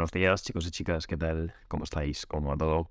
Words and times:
Buenos 0.00 0.12
días, 0.12 0.42
chicos 0.42 0.66
y 0.66 0.70
chicas, 0.70 1.06
¿qué 1.06 1.18
tal? 1.18 1.52
¿Cómo 1.68 1.84
estáis? 1.84 2.24
¿Cómo 2.24 2.48
va 2.48 2.56
todo? 2.56 2.90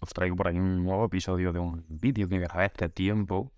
Os 0.00 0.10
traigo 0.10 0.36
por 0.36 0.46
aquí 0.46 0.56
un 0.56 0.84
nuevo 0.84 1.06
episodio 1.06 1.52
de 1.52 1.58
un 1.58 1.84
vídeo 1.88 2.28
que 2.28 2.38
grabé 2.38 2.66
hace 2.66 2.88
tiempo. 2.88 3.52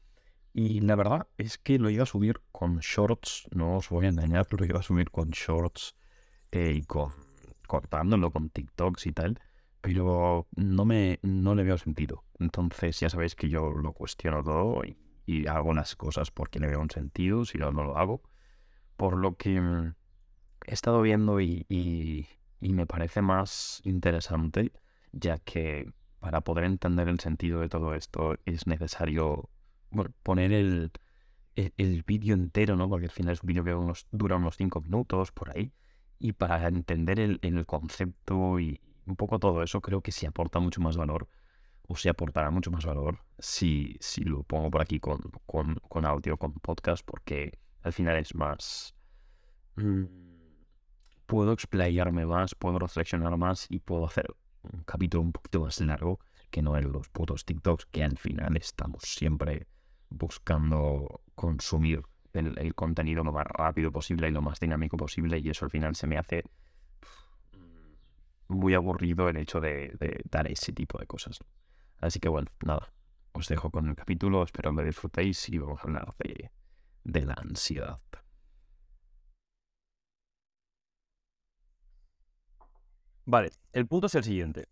Y 0.55 0.81
la 0.81 0.97
verdad 0.97 1.29
es 1.37 1.59
que 1.59 1.79
lo 1.79 1.91
iba 1.91 2.05
a 2.05 2.07
subir 2.07 2.41
con 2.51 2.79
shorts, 2.79 3.47
no 3.51 3.77
os 3.77 3.91
voy 3.91 4.07
a 4.07 4.09
engañar, 4.09 4.47
pero 4.47 4.61
lo 4.65 4.71
iba 4.71 4.81
a 4.81 4.83
subir 4.83 5.11
con 5.11 5.29
shorts 5.33 5.97
eh, 6.51 6.73
y 6.77 6.83
con, 6.85 7.13
cortándolo 7.67 8.31
con 8.31 8.49
TikToks 8.49 9.07
y 9.09 9.13
tal. 9.13 9.39
Pero 9.83 10.49
no, 10.57 10.87
me, 10.87 11.19
no 11.21 11.55
le 11.55 11.63
veo 11.63 11.77
sentido. 11.77 12.25
Entonces 12.39 13.01
ya 13.01 13.11
sabéis 13.11 13.35
que 13.35 13.51
yo 13.51 13.71
lo 13.71 13.93
cuestiono 13.93 14.43
todo 14.43 14.83
y, 14.83 14.97
y 15.27 15.47
hago 15.47 15.75
las 15.75 15.95
cosas 15.95 16.31
porque 16.31 16.59
le 16.59 16.69
veo 16.69 16.81
un 16.81 16.89
sentido, 16.89 17.45
si 17.45 17.59
no, 17.59 17.71
no 17.71 17.85
lo 17.85 17.99
hago. 17.99 18.23
Por 18.97 19.19
lo 19.19 19.37
que 19.37 19.61
mm, 19.61 19.95
he 20.67 20.75
estado 20.75 21.03
viendo 21.03 21.41
y, 21.41 22.27
me 22.61 22.87
parece 22.87 23.23
más 23.23 23.81
interesante, 23.85 24.73
ya 25.13 25.39
que 25.39 25.93
para 26.21 26.43
poder 26.43 26.65
entender 26.65 27.09
el 27.09 27.21
sentido 27.21 27.61
de 27.61 27.69
todo 27.69 27.95
esto 27.95 28.37
es 28.45 28.67
necesario 28.67 29.49
poner 30.23 30.53
el, 30.53 30.93
el, 31.57 31.73
el 31.79 32.03
vídeo 32.03 32.35
entero, 32.35 32.77
¿no? 32.77 32.89
Porque 32.89 33.07
al 33.07 33.13
final 33.13 33.33
es 33.33 33.43
un 33.43 33.49
vídeo 33.49 33.65
que 33.65 33.75
dura 34.13 34.37
unos 34.37 34.57
5 34.57 34.81
minutos 34.83 35.33
por 35.33 35.51
ahí. 35.57 35.73
Y 36.19 36.33
para 36.33 36.69
entender 36.69 37.19
el, 37.19 37.39
el, 37.43 37.65
concepto 37.65 38.61
y 38.61 38.79
un 39.07 39.17
poco 39.17 39.39
todo 39.39 39.63
eso, 39.63 39.81
creo 39.81 40.03
que 40.03 40.13
se 40.13 40.27
aporta 40.27 40.61
mucho 40.61 40.83
más 40.83 40.97
valor, 40.99 41.29
o 41.89 41.97
se 41.97 42.11
aportará 42.11 42.51
mucho 42.51 42.71
más 42.71 42.85
valor 42.85 43.25
si, 43.39 43.97
si 44.01 44.23
lo 44.23 44.43
pongo 44.43 44.71
por 44.71 44.83
aquí 44.83 45.01
con, 45.01 45.19
con, 45.47 45.77
con 45.89 46.05
audio, 46.05 46.37
con 46.37 46.53
podcast, 46.53 47.05
porque 47.05 47.59
al 47.83 47.93
final 47.95 48.19
es 48.19 48.35
más... 48.35 48.95
Mmm, 49.77 50.30
puedo 51.31 51.53
explayarme 51.53 52.27
más, 52.27 52.57
puedo 52.57 52.81
reflexionar 52.81 53.37
más 53.37 53.67
y 53.71 53.79
puedo 53.79 54.05
hacer 54.05 54.35
un 54.63 54.83
capítulo 54.83 55.23
un 55.23 55.31
poquito 55.31 55.61
más 55.61 55.81
largo 55.81 56.19
que 56.51 56.61
no 56.61 56.77
en 56.77 56.91
los 56.91 57.09
putos 57.09 57.45
TikToks 57.45 57.87
que 57.87 58.03
al 58.03 58.19
final 58.19 58.57
estamos 58.57 59.05
siempre 59.05 59.69
buscando 60.09 61.23
consumir 61.37 62.03
el, 62.33 62.75
contenido 62.75 63.23
lo 63.23 63.33
más 63.33 63.47
rápido 63.47 63.93
posible 63.93 64.27
y 64.27 64.33
lo 64.33 64.43
más 64.43 64.59
dinámico 64.59 64.97
posible 64.97 65.39
y 65.39 65.49
eso 65.51 65.65
al 65.65 65.71
final 65.71 65.95
se 65.95 66.09
me 66.09 66.19
hace 66.19 66.43
muy 68.49 68.75
aburrido 68.75 69.29
el 69.29 69.37
hecho 69.37 69.61
de, 69.61 69.95
de 70.01 70.23
dar 70.29 70.51
ese 70.51 70.73
tipo 70.73 70.99
de 70.99 71.07
cosas. 71.07 71.39
Así 72.01 72.19
que 72.19 72.29
bueno, 72.29 72.51
nada, 72.67 72.93
os 73.31 73.47
dejo 73.47 73.71
con 73.71 73.89
el 73.89 73.95
capítulo, 73.95 74.43
espero 74.43 74.71
que 74.73 74.83
lo 74.83 74.85
disfrutéis 74.85 75.49
y 75.49 75.59
vamos 75.59 75.79
a 75.79 75.85
hablar 75.85 76.13
de, 76.19 76.51
de 77.05 77.25
la 77.25 77.35
ansiedad. 77.35 78.01
Vale, 83.31 83.53
el 83.73 83.87
punto 83.87 84.09
es 84.09 84.15
el 84.17 84.25
siguiente. 84.25 84.67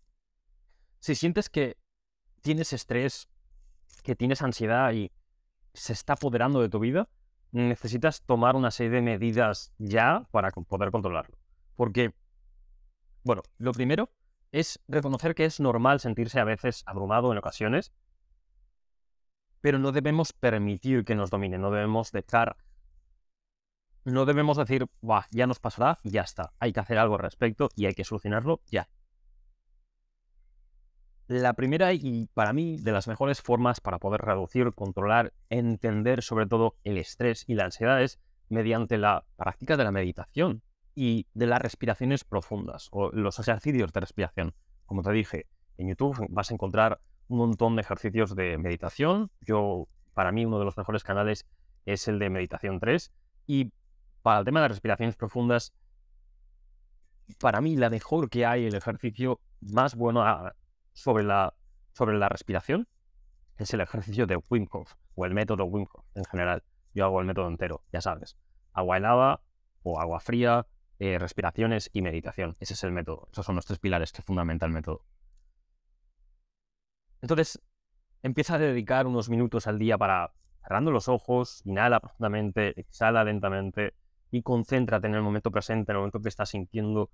Si 0.99 1.15
sientes 1.15 1.49
que 1.49 1.77
tienes 2.41 2.73
estrés, 2.73 3.29
que 4.03 4.17
tienes 4.17 4.41
ansiedad 4.41 4.91
y 4.91 5.13
se 5.73 5.93
está 5.93 6.13
apoderando 6.13 6.59
de 6.59 6.67
tu 6.67 6.79
vida, 6.79 7.07
necesitas 7.53 8.21
tomar 8.23 8.57
una 8.57 8.69
serie 8.69 8.91
de 8.91 9.01
medidas 9.01 9.71
ya 9.77 10.27
para 10.31 10.51
poder 10.51 10.91
controlarlo. 10.91 11.37
Porque, 11.77 12.13
bueno, 13.23 13.43
lo 13.59 13.71
primero 13.71 14.11
es 14.51 14.81
reconocer 14.89 15.35
que 15.35 15.45
es 15.45 15.61
normal 15.61 16.01
sentirse 16.01 16.41
a 16.41 16.43
veces 16.43 16.83
abrumado 16.85 17.31
en 17.31 17.37
ocasiones, 17.37 17.93
pero 19.61 19.79
no 19.79 19.93
debemos 19.93 20.33
permitir 20.33 21.05
que 21.05 21.15
nos 21.15 21.29
domine, 21.29 21.57
no 21.57 21.71
debemos 21.71 22.11
dejar, 22.11 22.57
no 24.05 24.25
debemos 24.25 24.57
decir, 24.57 24.87
Buah, 25.01 25.25
ya 25.31 25.47
nos 25.47 25.59
pasará 25.59 25.99
ya 26.03 26.21
está, 26.21 26.53
hay 26.59 26.73
que 26.73 26.79
hacer 26.79 26.97
algo 26.97 27.15
al 27.15 27.21
respecto 27.21 27.69
y 27.75 27.85
hay 27.85 27.93
que 27.93 28.03
solucionarlo 28.03 28.61
ya. 28.67 28.89
La 31.27 31.53
primera 31.53 31.93
y 31.93 32.27
para 32.33 32.53
mí 32.53 32.77
de 32.77 32.91
las 32.91 33.07
mejores 33.07 33.41
formas 33.41 33.81
para 33.81 33.99
poder 33.99 34.21
reducir, 34.21 34.73
controlar, 34.73 35.31
entender 35.49 36.23
sobre 36.23 36.47
todo 36.47 36.75
el 36.83 36.97
estrés 36.97 37.43
y 37.47 37.53
la 37.53 37.65
ansiedad 37.65 38.01
es 38.01 38.19
mediante 38.49 38.97
la 38.97 39.25
práctica 39.35 39.77
de 39.77 39.83
la 39.83 39.91
meditación 39.91 40.63
y 40.95 41.27
de 41.33 41.45
las 41.45 41.61
respiraciones 41.61 42.23
profundas 42.23 42.87
o 42.91 43.11
los 43.11 43.37
ejercicios 43.37 43.93
de 43.93 43.99
respiración. 43.99 44.55
Como 44.87 45.03
te 45.03 45.11
dije, 45.11 45.47
en 45.77 45.89
YouTube 45.89 46.25
vas 46.29 46.49
a 46.49 46.55
encontrar 46.55 46.99
un 47.29 47.37
montón 47.37 47.75
de 47.75 47.83
ejercicios 47.83 48.35
de 48.35 48.57
meditación. 48.57 49.31
Yo, 49.41 49.87
para 50.13 50.31
mí, 50.31 50.45
uno 50.45 50.59
de 50.59 50.65
los 50.65 50.77
mejores 50.77 51.03
canales 51.03 51.47
es 51.85 52.07
el 52.07 52.19
de 52.19 52.29
Meditación 52.29 52.79
3. 52.79 53.13
Y 53.47 53.71
para 54.21 54.39
el 54.39 54.45
tema 54.45 54.61
de 54.61 54.67
respiraciones 54.67 55.15
profundas, 55.15 55.73
para 57.39 57.61
mí 57.61 57.75
la 57.75 57.89
mejor 57.89 58.29
que 58.29 58.45
hay, 58.45 58.65
el 58.65 58.75
ejercicio 58.75 59.39
más 59.61 59.95
bueno 59.95 60.23
sobre 60.93 61.23
la, 61.23 61.53
sobre 61.93 62.17
la 62.17 62.29
respiración 62.29 62.87
es 63.57 63.73
el 63.73 63.81
ejercicio 63.81 64.25
de 64.25 64.37
Wim 64.49 64.67
Hof 64.71 64.93
o 65.15 65.25
el 65.25 65.33
método 65.33 65.65
Wim 65.65 65.85
Hof 65.91 66.05
en 66.15 66.25
general. 66.25 66.63
Yo 66.93 67.05
hago 67.05 67.19
el 67.19 67.27
método 67.27 67.47
entero, 67.47 67.83
ya 67.91 68.01
sabes. 68.01 68.37
Agua 68.73 68.97
helada 68.97 69.41
o 69.83 69.99
agua 69.99 70.19
fría, 70.19 70.65
eh, 70.97 71.19
respiraciones 71.19 71.89
y 71.93 72.01
meditación. 72.01 72.55
Ese 72.59 72.73
es 72.73 72.83
el 72.83 72.91
método. 72.91 73.27
Esos 73.31 73.45
son 73.45 73.55
los 73.55 73.65
tres 73.65 73.79
pilares 73.79 74.11
que 74.11 74.21
fundamenta 74.21 74.65
el 74.65 74.71
método. 74.71 75.05
Entonces, 77.21 77.61
empieza 78.23 78.55
a 78.55 78.59
dedicar 78.59 79.07
unos 79.07 79.29
minutos 79.29 79.67
al 79.67 79.77
día 79.77 79.97
para 79.97 80.33
cerrando 80.63 80.91
los 80.91 81.07
ojos, 81.07 81.61
inhala 81.65 81.99
profundamente, 81.99 82.79
exhala 82.79 83.23
lentamente 83.23 83.93
y 84.31 84.41
concéntrate 84.41 85.07
en 85.07 85.15
el 85.15 85.21
momento 85.21 85.51
presente, 85.51 85.91
en 85.91 85.95
el 85.95 85.99
momento 86.01 86.21
que 86.21 86.29
estás 86.29 86.49
sintiendo 86.49 87.11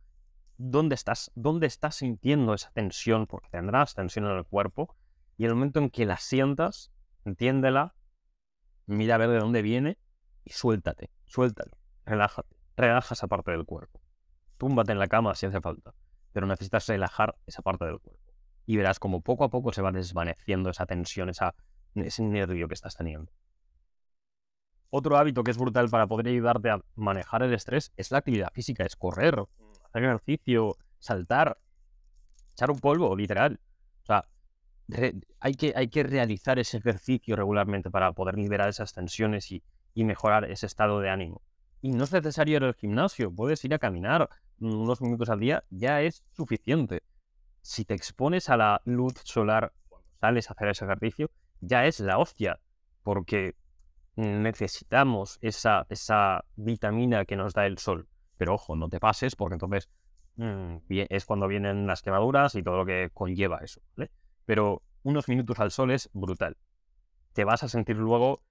dónde 0.58 0.96
estás, 0.96 1.32
dónde 1.36 1.68
estás 1.68 1.96
sintiendo 1.96 2.54
esa 2.54 2.72
tensión, 2.72 3.28
porque 3.28 3.50
tendrás 3.50 3.94
tensión 3.94 4.26
en 4.26 4.38
el 4.38 4.46
cuerpo, 4.46 4.96
y 5.38 5.46
el 5.46 5.54
momento 5.54 5.80
en 5.80 5.90
que 5.90 6.06
la 6.06 6.18
sientas, 6.18 6.92
entiéndela, 7.26 7.96
mira 8.86 9.16
a 9.16 9.18
ver 9.18 9.30
de 9.30 9.40
dónde 9.40 9.62
viene 9.62 9.98
y 10.44 10.52
suéltate, 10.52 11.12
suéltalo, 11.26 11.72
relájate, 12.06 12.56
relaja 12.78 13.14
esa 13.14 13.28
parte 13.28 13.52
del 13.52 13.66
cuerpo. 13.66 14.00
Túmbate 14.58 14.92
en 14.94 15.00
la 15.00 15.08
cama 15.08 15.36
si 15.36 15.46
hace 15.46 15.60
falta, 15.60 15.94
pero 16.32 16.48
necesitas 16.48 16.88
relajar 16.88 17.36
esa 17.46 17.62
parte 17.62 17.86
del 17.86 18.00
cuerpo. 18.00 18.24
Y 18.66 18.78
verás 18.78 19.00
como 19.00 19.22
poco 19.22 19.44
a 19.44 19.50
poco 19.50 19.74
se 19.74 19.82
va 19.82 19.92
desvaneciendo 19.92 20.70
esa 20.70 20.86
tensión, 20.86 21.30
esa, 21.30 21.56
ese 21.96 22.24
nervio 22.24 22.68
que 22.68 22.74
estás 22.74 22.96
teniendo. 22.96 23.32
Otro 24.90 25.18
hábito 25.18 25.44
que 25.44 25.52
es 25.52 25.58
brutal 25.58 25.90
para 25.90 26.08
poder 26.08 26.28
ayudarte 26.28 26.70
a 26.70 26.82
manejar 26.96 27.44
el 27.44 27.54
estrés 27.54 27.92
es 27.98 28.12
la 28.12 28.20
actividad 28.20 28.52
física, 28.54 28.86
es 28.86 28.96
correr, 28.96 29.44
hacer 29.84 30.04
ejercicio, 30.04 30.78
saltar, 31.00 31.58
echar 32.54 32.72
un 32.72 32.80
polvo, 32.80 33.16
literal. 33.16 33.60
O 34.04 34.06
sea, 34.06 34.26
hay, 35.40 35.56
que, 35.56 35.74
hay 35.76 35.88
que 35.88 36.04
realizar 36.04 36.60
ese 36.60 36.78
ejercicio 36.78 37.36
regularmente 37.36 37.90
para 37.90 38.12
poder 38.14 38.36
liberar 38.38 38.70
esas 38.70 38.94
tensiones 38.94 39.52
y, 39.52 39.64
y 39.94 40.04
mejorar 40.04 40.50
ese 40.50 40.66
estado 40.66 41.00
de 41.00 41.10
ánimo. 41.10 41.42
Y 41.82 41.92
no 41.92 42.04
es 42.04 42.12
necesario 42.12 42.58
ir 42.58 42.64
al 42.64 42.74
gimnasio, 42.76 43.32
puedes 43.32 43.64
ir 43.66 43.74
a 43.74 43.80
caminar 43.80 44.30
unos 44.60 45.02
minutos 45.02 45.30
al 45.30 45.40
día, 45.40 45.64
ya 45.70 46.02
es 46.02 46.24
suficiente. 46.32 47.04
Si 47.62 47.86
te 47.86 47.94
expones 47.94 48.50
a 48.50 48.58
la 48.58 48.82
luz 48.86 49.14
solar 49.24 49.74
cuando 49.88 50.08
sales 50.20 50.50
a 50.50 50.54
hacer 50.54 50.70
ese 50.70 50.86
ejercicio, 50.86 51.30
ya 51.62 51.86
es 51.86 52.00
la 52.00 52.18
hostia, 52.18 52.60
porque 53.04 53.56
necesitamos 54.16 55.38
esa, 55.42 55.86
esa 55.90 56.46
vitamina 56.56 57.26
que 57.26 57.36
nos 57.36 57.54
da 57.54 57.66
el 57.66 57.78
sol. 57.78 58.08
Pero 58.38 58.56
ojo, 58.56 58.76
no 58.76 58.90
te 58.90 59.00
pases 59.00 59.36
porque 59.36 59.56
entonces 59.56 59.90
mmm, 60.36 60.78
es 60.90 61.26
cuando 61.26 61.48
vienen 61.48 61.88
las 61.88 62.02
quemaduras 62.02 62.56
y 62.56 62.64
todo 62.64 62.78
lo 62.78 62.86
que 62.86 63.10
conlleva 63.14 63.60
eso. 63.60 63.82
Pero 64.46 64.84
unos 65.04 65.28
minutos 65.28 65.60
al 65.60 65.72
sol 65.72 65.92
es 65.92 66.10
brutal. 66.14 66.58
Te 67.34 67.44
vas 67.44 67.64
a 67.64 67.70
sentir 67.70 67.98
luego 67.98 68.44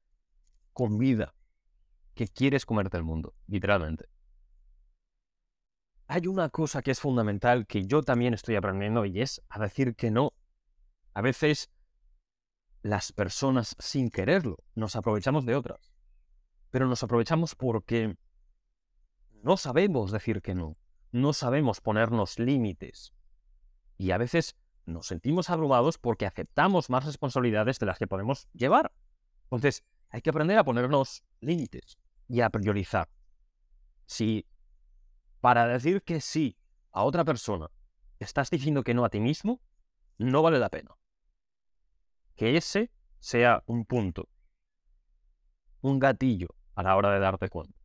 con 0.72 0.98
vida, 0.98 1.34
que 2.14 2.28
quieres 2.28 2.66
comerte 2.66 2.96
el 2.96 3.04
mundo, 3.04 3.34
literalmente. 3.46 4.06
Hay 6.06 6.26
una 6.26 6.50
cosa 6.50 6.82
que 6.82 6.90
es 6.90 7.00
fundamental 7.00 7.66
que 7.66 7.86
yo 7.86 8.02
también 8.02 8.34
estoy 8.34 8.56
aprendiendo 8.56 9.04
y 9.06 9.22
es 9.22 9.42
a 9.48 9.58
decir 9.58 9.94
que 9.94 10.10
no. 10.10 10.32
A 11.14 11.22
veces 11.22 11.70
las 12.84 13.12
personas 13.12 13.76
sin 13.78 14.10
quererlo 14.10 14.58
nos 14.74 14.94
aprovechamos 14.94 15.46
de 15.46 15.56
otras. 15.56 15.94
Pero 16.70 16.86
nos 16.86 17.02
aprovechamos 17.02 17.54
porque 17.54 18.18
no 19.42 19.56
sabemos 19.56 20.12
decir 20.12 20.42
que 20.42 20.54
no, 20.54 20.76
no 21.10 21.32
sabemos 21.32 21.80
ponernos 21.80 22.38
límites. 22.38 23.14
Y 23.96 24.10
a 24.10 24.18
veces 24.18 24.54
nos 24.84 25.06
sentimos 25.06 25.48
abrumados 25.48 25.96
porque 25.96 26.26
aceptamos 26.26 26.90
más 26.90 27.06
responsabilidades 27.06 27.78
de 27.78 27.86
las 27.86 27.98
que 27.98 28.06
podemos 28.06 28.48
llevar. 28.52 28.92
Entonces, 29.44 29.82
hay 30.10 30.20
que 30.20 30.28
aprender 30.28 30.58
a 30.58 30.64
ponernos 30.64 31.24
límites 31.40 31.96
y 32.28 32.42
a 32.42 32.50
priorizar. 32.50 33.08
Si 34.04 34.46
para 35.40 35.66
decir 35.68 36.02
que 36.02 36.20
sí 36.20 36.58
a 36.92 37.04
otra 37.04 37.24
persona 37.24 37.70
estás 38.18 38.50
diciendo 38.50 38.84
que 38.84 38.92
no 38.92 39.06
a 39.06 39.08
ti 39.08 39.20
mismo, 39.20 39.62
no 40.18 40.42
vale 40.42 40.58
la 40.58 40.68
pena. 40.68 40.94
Que 42.36 42.56
ese 42.56 42.90
sea 43.20 43.62
un 43.66 43.84
punto, 43.84 44.28
un 45.80 45.98
gatillo 45.98 46.48
a 46.74 46.82
la 46.82 46.96
hora 46.96 47.12
de 47.12 47.20
darte 47.20 47.48
cuenta. 47.48 47.78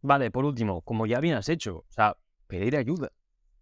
Vale, 0.00 0.30
por 0.30 0.44
último, 0.44 0.82
como 0.82 1.06
ya 1.06 1.20
bien 1.20 1.34
has 1.34 1.48
hecho, 1.48 1.78
o 1.78 1.86
sea, 1.90 2.16
pedir 2.46 2.76
ayuda. 2.76 3.10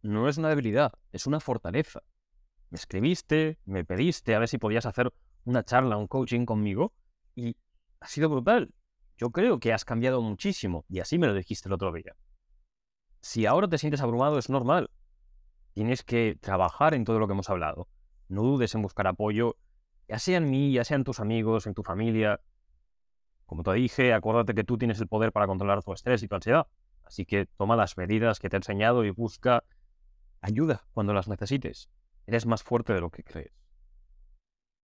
No 0.02 0.28
es 0.28 0.38
una 0.38 0.48
debilidad, 0.48 0.92
es 1.12 1.26
una 1.26 1.40
fortaleza. 1.40 2.02
Me 2.70 2.76
escribiste, 2.76 3.58
me 3.64 3.84
pediste 3.84 4.34
a 4.34 4.38
ver 4.38 4.48
si 4.48 4.58
podías 4.58 4.86
hacer 4.86 5.12
una 5.44 5.64
charla, 5.64 5.96
un 5.96 6.08
coaching 6.08 6.44
conmigo 6.44 6.92
y 7.34 7.56
ha 8.00 8.08
sido 8.08 8.28
brutal. 8.28 8.74
Yo 9.16 9.30
creo 9.30 9.58
que 9.60 9.72
has 9.72 9.84
cambiado 9.84 10.20
muchísimo 10.20 10.84
y 10.88 11.00
así 11.00 11.18
me 11.18 11.26
lo 11.26 11.34
dijiste 11.34 11.68
el 11.68 11.72
otro 11.72 11.92
día. 11.92 12.14
Si 13.20 13.46
ahora 13.46 13.68
te 13.68 13.78
sientes 13.78 14.00
abrumado 14.00 14.38
es 14.38 14.50
normal. 14.50 14.90
Tienes 15.72 16.02
que 16.02 16.36
trabajar 16.40 16.94
en 16.94 17.04
todo 17.04 17.18
lo 17.18 17.26
que 17.26 17.32
hemos 17.32 17.50
hablado. 17.50 17.88
No 18.28 18.42
dudes 18.42 18.74
en 18.74 18.82
buscar 18.82 19.06
apoyo, 19.06 19.56
ya 20.08 20.18
sea 20.18 20.38
en 20.38 20.50
mí, 20.50 20.72
ya 20.72 20.84
sea 20.84 20.96
en 20.96 21.04
tus 21.04 21.20
amigos, 21.20 21.66
en 21.66 21.74
tu 21.74 21.82
familia. 21.82 22.40
Como 23.46 23.62
te 23.62 23.72
dije, 23.72 24.12
acuérdate 24.12 24.54
que 24.54 24.64
tú 24.64 24.78
tienes 24.78 25.00
el 25.00 25.06
poder 25.06 25.32
para 25.32 25.46
controlar 25.46 25.82
tu 25.82 25.92
estrés 25.92 26.22
y 26.22 26.28
tu 26.28 26.34
ansiedad. 26.34 26.66
Así 27.04 27.24
que 27.24 27.46
toma 27.56 27.76
las 27.76 27.96
medidas 27.96 28.40
que 28.40 28.48
te 28.48 28.56
he 28.56 28.58
enseñado 28.58 29.04
y 29.04 29.10
busca 29.10 29.64
ayuda 30.40 30.86
cuando 30.92 31.14
las 31.14 31.28
necesites. 31.28 31.88
Eres 32.26 32.46
más 32.46 32.62
fuerte 32.62 32.92
de 32.92 33.00
lo 33.00 33.10
que 33.10 33.22
crees. 33.22 33.52